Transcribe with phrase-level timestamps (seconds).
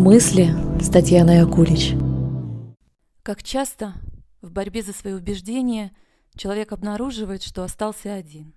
[0.00, 0.46] Мысли
[0.80, 1.92] с Татьяной Акулич.
[3.22, 3.92] Как часто
[4.40, 5.94] в борьбе за свои убеждения
[6.36, 8.54] человек обнаруживает, что остался один.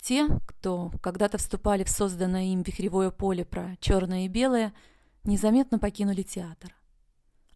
[0.00, 4.72] Те, кто когда-то вступали в созданное им вихревое поле про черное и белое,
[5.22, 6.74] незаметно покинули театр.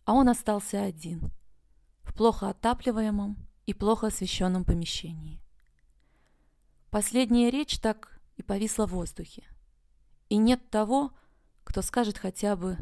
[0.04, 1.30] А он остался один,
[2.02, 5.40] в плохо отапливаемом и плохо освещенном помещении.
[6.90, 9.44] Последняя речь так и повисла в воздухе.
[10.28, 11.12] И нет того,
[11.68, 12.78] кто скажет хотя бы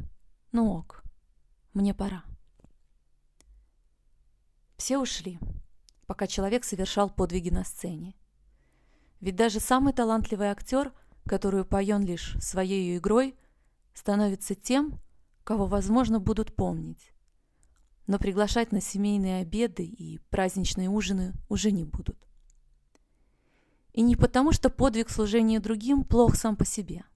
[0.52, 1.02] «ну ок,
[1.74, 2.22] мне пора».
[4.76, 5.40] Все ушли,
[6.06, 8.14] пока человек совершал подвиги на сцене.
[9.18, 10.92] Ведь даже самый талантливый актер,
[11.24, 13.36] который упоен лишь своей игрой,
[13.92, 15.00] становится тем,
[15.42, 17.10] кого, возможно, будут помнить.
[18.06, 22.24] Но приглашать на семейные обеды и праздничные ужины уже не будут.
[23.94, 27.02] И не потому, что подвиг служения другим плох сам по себе–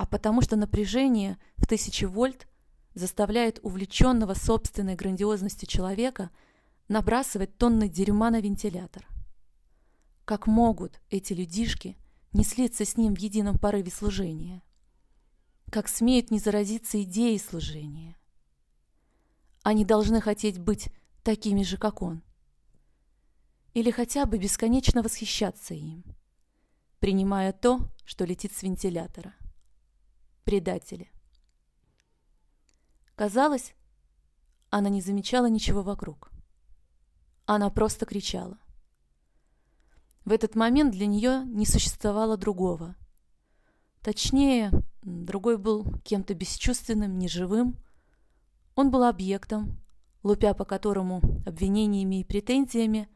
[0.00, 2.48] а потому что напряжение в тысячи вольт
[2.94, 6.30] заставляет увлеченного собственной грандиозностью человека
[6.88, 9.06] набрасывать тонны дерьма на вентилятор.
[10.24, 11.98] Как могут эти людишки
[12.32, 14.62] не слиться с ним в едином порыве служения?
[15.70, 18.16] Как смеют не заразиться идеей служения?
[19.62, 20.88] Они должны хотеть быть
[21.22, 22.22] такими же, как он.
[23.74, 26.04] Или хотя бы бесконечно восхищаться им,
[27.00, 29.34] принимая то, что летит с вентилятора
[30.50, 31.08] предатели.
[33.14, 33.72] Казалось,
[34.68, 36.32] она не замечала ничего вокруг.
[37.46, 38.58] Она просто кричала.
[40.24, 42.96] В этот момент для нее не существовало другого.
[44.02, 47.76] Точнее, другой был кем-то бесчувственным, неживым.
[48.74, 49.80] Он был объектом,
[50.24, 53.08] лупя по которому обвинениями и претензиями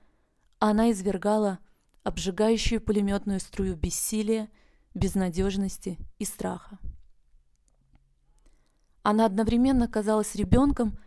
[0.60, 1.58] она извергала
[2.04, 4.48] обжигающую пулеметную струю бессилия,
[4.94, 6.78] безнадежности и страха.
[9.04, 10.98] Она одновременно казалась ребенком,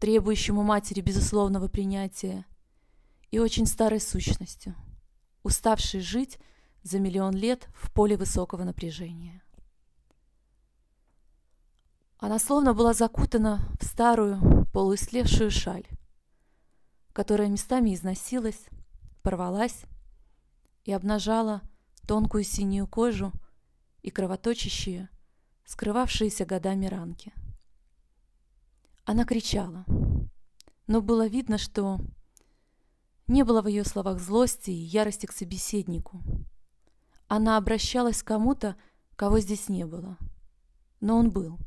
[0.00, 2.46] требующим у матери безусловного принятия,
[3.30, 4.74] и очень старой сущностью,
[5.42, 6.38] уставшей жить
[6.82, 9.42] за миллион лет в поле высокого напряжения.
[12.16, 15.86] Она словно была закутана в старую, полуислевшую шаль,
[17.12, 18.64] которая местами износилась,
[19.22, 19.82] порвалась
[20.84, 21.60] и обнажала
[22.08, 23.30] тонкую синюю кожу
[24.00, 25.10] и кровоточащие,
[25.66, 27.34] скрывавшиеся годами ранки.
[29.04, 29.84] Она кричала,
[30.86, 32.00] но было видно, что
[33.26, 36.22] не было в ее словах злости и ярости к собеседнику.
[37.26, 38.76] Она обращалась к кому-то,
[39.16, 40.18] кого здесь не было.
[41.00, 41.58] Но он был.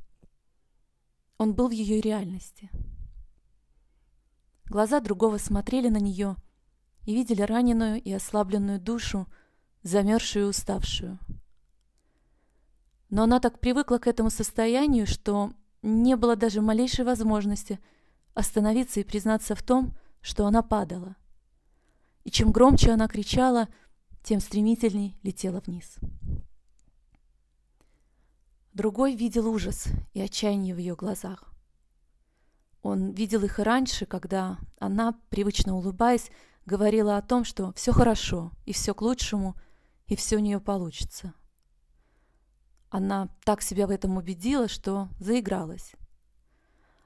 [1.38, 2.69] Он был в ее реальности.
[4.66, 6.38] Глаза другого смотрели на нее
[7.03, 9.28] и видели раненую и ослабленную душу,
[9.84, 11.19] замерзшую и уставшую.
[13.09, 15.52] Но она так привыкла к этому состоянию, что
[15.85, 17.79] не было даже малейшей возможности
[18.34, 21.16] остановиться и признаться в том, что она падала.
[22.23, 23.69] И чем громче она кричала,
[24.23, 25.97] тем стремительней летела вниз.
[28.73, 31.53] Другой видел ужас и отчаяние в ее глазах.
[32.81, 36.29] Он видел их и раньше, когда она, привычно улыбаясь,
[36.66, 39.56] говорила о том, что все хорошо и все к лучшему,
[40.07, 41.34] и все у нее получится.
[42.90, 45.94] Она так себя в этом убедила, что заигралась.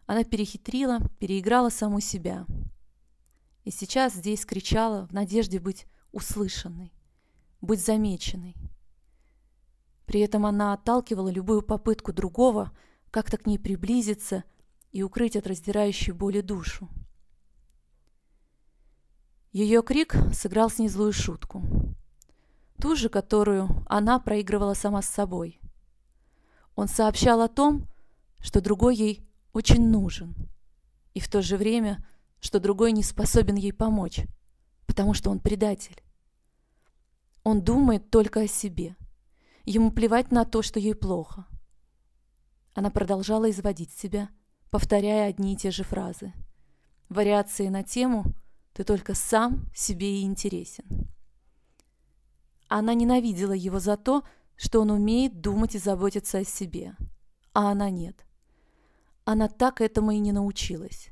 [0.05, 2.45] Она перехитрила, переиграла саму себя.
[3.63, 6.93] И сейчас здесь кричала в надежде быть услышанной,
[7.61, 8.55] быть замеченной.
[10.05, 12.71] При этом она отталкивала любую попытку другого
[13.11, 14.43] как-то к ней приблизиться
[14.91, 16.89] и укрыть от раздирающей боли душу.
[19.51, 21.63] Ее крик сыграл с ней злую шутку.
[22.81, 25.58] Ту же, которую она проигрывала сама с собой.
[26.79, 27.89] Он сообщал о том,
[28.39, 30.33] что другой ей очень нужен,
[31.13, 32.07] и в то же время,
[32.39, 34.21] что другой не способен ей помочь,
[34.85, 36.01] потому что он предатель.
[37.43, 38.95] Он думает только о себе.
[39.65, 41.45] Ему плевать на то, что ей плохо.
[42.75, 44.29] Она продолжала изводить себя,
[44.69, 46.31] повторяя одни и те же фразы.
[47.09, 48.23] Вариации на тему
[48.71, 51.09] «ты только сам себе и интересен».
[52.69, 54.38] Она ненавидела его за то, что
[54.81, 56.97] он умеет думать и заботиться о себе,
[57.53, 58.25] а она нет.
[59.23, 61.09] Она так этому и не научилась.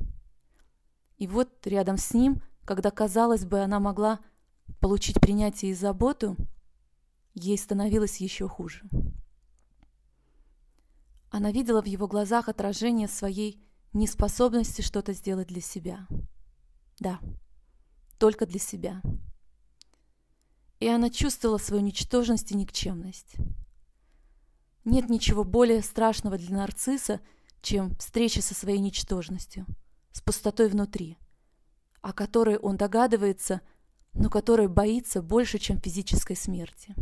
[1.17, 4.19] И вот рядом с ним, когда, казалось бы, она могла
[4.81, 6.35] получить принятие и заботу,
[7.33, 8.83] ей становилось еще хуже.
[11.29, 13.63] Она видела в его глазах отражение своей
[13.93, 16.05] неспособности что-то сделать для себя.
[16.99, 17.21] Да,
[18.17, 19.01] только для себя
[20.79, 23.35] и она чувствовала свою ничтожность и никчемность.
[24.85, 27.19] Нет ничего более страшного для нарцисса,
[27.61, 29.65] чем встреча со своей ничтожностью,
[30.11, 31.17] с пустотой внутри,
[32.01, 33.61] о которой он догадывается,
[34.13, 36.95] но которой боится больше, чем физической смерти.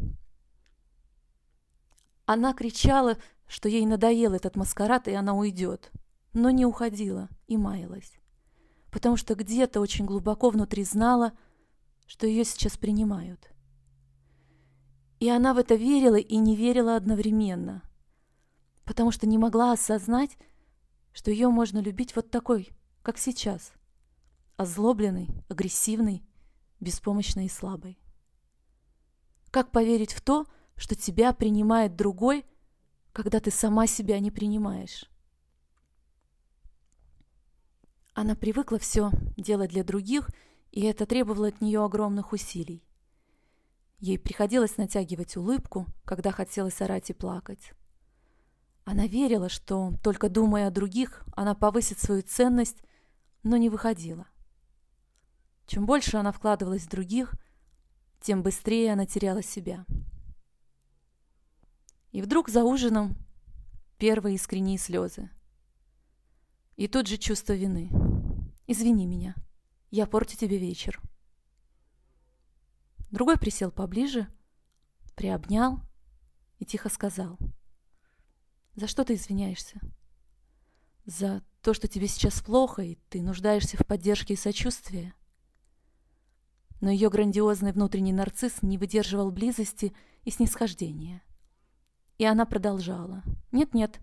[2.25, 5.91] Она кричала, что ей надоел этот маскарад, и она уйдет,
[6.33, 8.13] но не уходила и маялась,
[8.89, 11.33] потому что где-то очень глубоко внутри знала,
[12.07, 13.54] что ее сейчас принимают.
[15.25, 17.81] И она в это верила и не верила одновременно,
[18.83, 20.37] потому что не могла осознать,
[21.13, 22.69] что ее можно любить вот такой,
[23.01, 23.73] как сейчас,
[24.55, 26.23] озлобленной, агрессивной,
[26.79, 27.97] беспомощной и слабой.
[29.49, 30.45] Как поверить в то,
[30.75, 32.45] что тебя принимает другой,
[33.11, 35.09] когда ты сама себя не принимаешь?
[38.13, 40.29] Она привыкла все делать для других,
[40.69, 42.83] и это требовало от нее огромных усилий.
[43.99, 47.71] Ей приходилось натягивать улыбку, когда хотелось орать и плакать.
[48.83, 52.83] Она верила, что, только думая о других, она повысит свою ценность,
[53.41, 54.27] но не выходила.
[55.65, 57.33] Чем больше она вкладывалась в других,
[58.21, 59.85] тем быстрее она теряла себя.
[62.11, 63.17] И вдруг за ужином
[63.97, 65.29] первые искренние слезы.
[66.75, 67.89] И тут же чувство вины.
[68.67, 69.35] «Извини меня,
[69.91, 71.01] я порчу тебе вечер».
[73.15, 74.27] Другой присел поближе,
[75.15, 75.79] приобнял
[76.59, 77.37] и тихо сказал.
[78.75, 79.79] «За что ты извиняешься?»
[81.05, 85.13] «За то, что тебе сейчас плохо, и ты нуждаешься в поддержке и сочувствии?»
[86.81, 89.95] Но ее грандиозный внутренний нарцисс не выдерживал близости
[90.25, 91.23] и снисхождения.
[92.17, 93.23] И она продолжала.
[93.53, 94.01] «Нет-нет,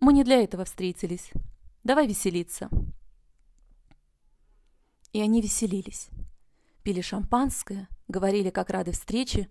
[0.00, 1.30] мы не для этого встретились.
[1.84, 2.68] Давай веселиться».
[5.12, 6.08] И они веселились.
[6.82, 9.48] Пили шампанское, говорили, как рады встрече,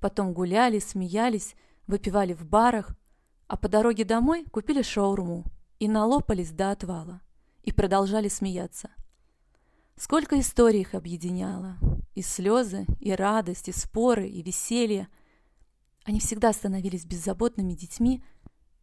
[0.00, 1.54] потом гуляли, смеялись,
[1.86, 2.96] выпивали в барах,
[3.46, 5.44] а по дороге домой купили шаурму
[5.78, 7.20] и налопались до отвала
[7.62, 8.88] и продолжали смеяться.
[9.96, 11.76] Сколько историй их объединяло.
[12.14, 15.08] И слезы, и радость, и споры, и веселье.
[16.04, 18.24] Они всегда становились беззаботными детьми,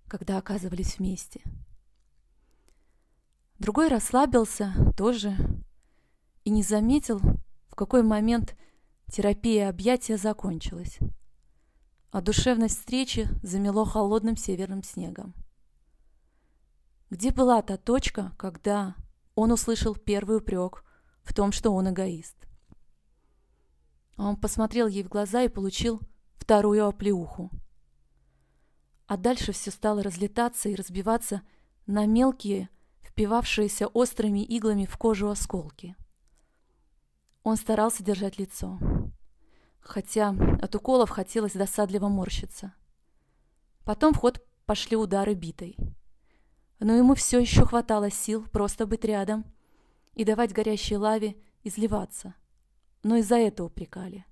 [0.07, 1.42] когда оказывались вместе.
[3.60, 5.36] Другой расслабился тоже
[6.44, 7.19] и не заметил,
[7.69, 8.57] в какой момент
[9.12, 10.98] Терапия объятия закончилась,
[12.12, 15.36] а душевность встречи замело холодным северным снегом.
[17.10, 18.96] Где была та точка, когда
[19.36, 20.86] он услышал первый упрек
[21.24, 22.38] в том, что он эгоист?
[24.16, 26.00] Он посмотрел ей в глаза и получил
[26.38, 27.52] вторую оплеуху.
[29.07, 31.42] А дальше все стало разлетаться и разбиваться
[31.86, 32.69] на мелкие,
[33.02, 35.98] впивавшиеся острыми иглами в кожу осколки.
[37.44, 38.80] Он старался держать лицо
[39.81, 42.74] хотя от уколов хотелось досадливо морщиться.
[43.83, 45.75] Потом в ход пошли удары битой.
[46.80, 49.45] Но ему все еще хватало сил просто быть рядом
[50.13, 52.36] и давать горящей лаве изливаться.
[53.04, 54.25] Но и за это упрекали.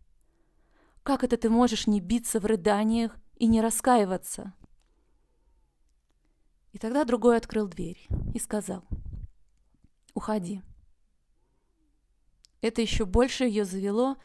[1.03, 4.53] Как это ты можешь не биться в рыданиях и не раскаиваться?
[6.71, 8.85] И тогда другой открыл дверь и сказал,
[10.13, 10.61] «Уходи».
[12.61, 14.17] Это еще больше ее завело,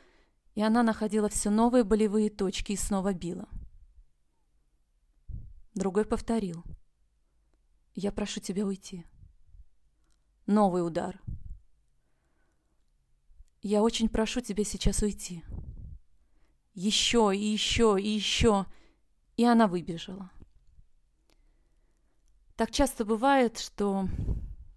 [0.55, 3.49] и она находила все новые болевые точки и снова била.
[5.75, 6.62] Другой повторил.
[7.95, 9.05] «Я прошу тебя уйти».
[10.47, 11.21] Новый удар.
[13.62, 15.43] «Я очень прошу тебя сейчас уйти».
[16.75, 18.67] Еще и еще и еще.
[19.37, 20.31] И она выбежала.
[22.57, 24.09] Так часто бывает, что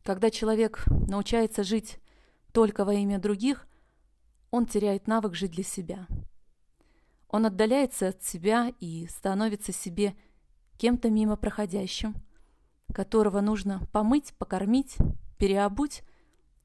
[0.04, 2.00] когда человек научается жить
[2.52, 3.68] только во имя других–
[4.52, 6.08] он теряет навык жить для себя.
[7.30, 10.16] Он отдаляется от себя и становится себе
[10.78, 12.16] кем-то мимо проходящим,
[12.94, 14.96] которого нужно помыть, покормить,
[15.38, 16.04] переобуть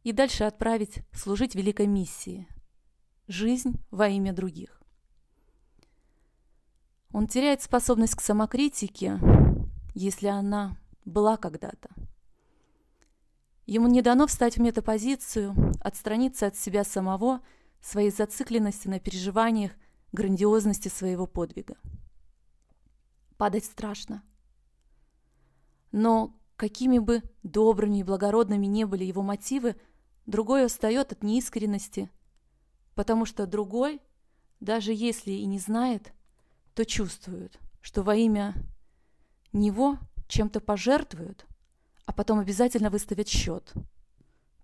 [0.05, 2.47] и дальше отправить служить великой миссии–
[3.29, 4.81] жизнь во имя других.
[7.13, 9.19] Он теряет способность к самокритике,
[9.95, 11.91] если она была когда-то.
[13.67, 17.41] Ему не дано встать в метапозицию, отстраниться от себя самого–
[17.83, 19.73] своей зацикленности на переживаниях
[20.13, 21.77] грандиозности своего подвига.
[23.37, 24.23] Падать страшно.
[25.91, 29.77] Но какими бы добрыми и благородными не были его мотивы,
[30.27, 32.11] другой устает от неискренности,
[32.95, 34.01] потому что другой,
[34.61, 36.13] даже если и не знает,
[36.75, 38.55] то чувствует, что во имя
[39.53, 39.99] него
[40.29, 41.47] чем-то пожертвуют,
[42.07, 43.73] а потом обязательно выставят счет.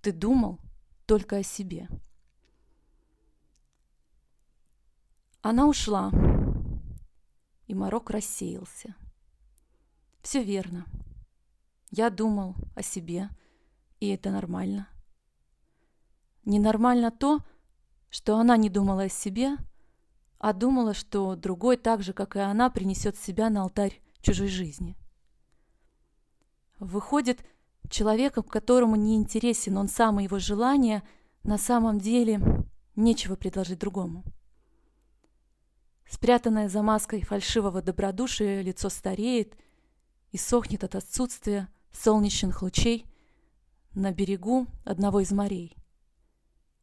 [0.00, 0.60] Ты думал
[1.04, 1.88] только о себе.
[5.40, 6.10] Она ушла,
[7.66, 8.96] и морок рассеялся.
[10.20, 10.84] Все верно.
[11.90, 13.30] Я думал о себе,
[14.00, 14.88] и это нормально.
[16.44, 17.40] Ненормально то,
[18.10, 19.56] что она не думала о себе,
[20.38, 24.96] а думала, что другой так же, как и она, принесет себя на алтарь чужой жизни.
[26.80, 27.44] Выходит,
[27.88, 31.02] человеком, которому не интересен он сам и его желания,
[31.42, 32.40] на самом деле
[32.96, 34.24] нечего предложить другому.
[36.08, 39.54] Спрятанное за маской фальшивого добродушия лицо стареет
[40.32, 43.04] и сохнет от отсутствия солнечных лучей
[43.94, 45.76] на берегу одного из морей,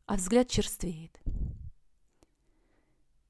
[0.05, 1.19] а взгляд черствеет.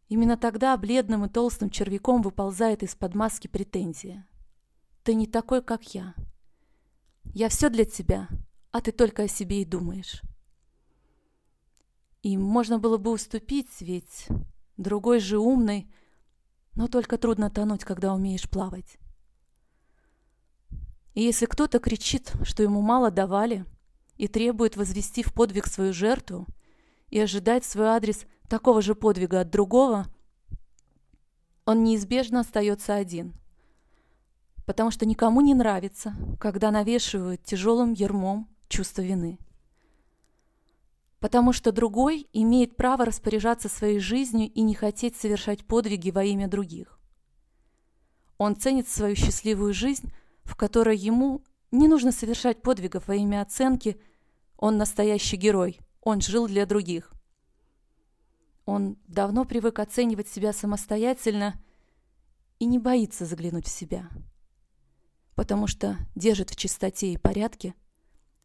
[0.09, 4.27] Именно тогда бледным и толстым червяком выползает из-под маски претензия.
[5.03, 6.13] «Ты не такой, как я.
[7.33, 8.27] Я все для тебя,
[8.71, 10.21] а ты только о себе и думаешь».
[12.21, 14.27] И можно было бы уступить, ведь
[14.77, 15.91] другой же умный,
[16.73, 18.97] но только трудно тонуть, когда умеешь плавать.
[21.13, 23.65] И если кто-то кричит, что ему мало давали,
[24.17, 26.45] и требует возвести в подвиг свою жертву,
[27.09, 30.07] и ожидать в свой адрес такого же подвига от другого,
[31.65, 33.33] он неизбежно остается один.
[34.65, 39.39] Потому что никому не нравится, когда навешивают тяжелым ермом чувство вины.
[41.25, 46.47] Потому что другой имеет право распоряжаться своей жизнью и не хотеть совершать подвиги во имя
[46.47, 46.99] других.
[48.37, 50.13] Он ценит свою счастливую жизнь,
[50.43, 53.99] в которой ему не нужно совершать подвигов во имя оценки
[54.55, 57.11] «он настоящий герой», «он жил для других».
[58.67, 61.59] Он давно привык оценивать себя самостоятельно
[62.59, 64.11] и не боится заглянуть в себя,
[65.33, 67.73] потому что держит в чистоте и порядке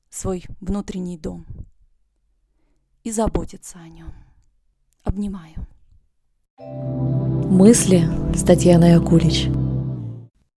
[0.08, 1.44] свой внутренний дом
[3.04, 4.12] и заботится о нем.
[5.04, 5.66] Обнимаю.
[6.58, 9.48] Мысли с Татьяной Акулич.